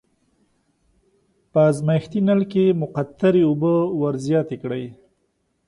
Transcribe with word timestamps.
په 1.51 1.59
ازمایښتي 1.71 2.19
نل 2.27 2.41
کې 2.51 2.77
مقطرې 2.81 3.41
اوبه 3.49 3.73
ور 3.99 4.15
زیاتې 4.25 4.55
کړئ. 4.63 4.85